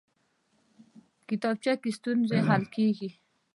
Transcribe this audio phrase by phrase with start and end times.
[1.27, 3.09] کتابچه کې ستونزې حلېږي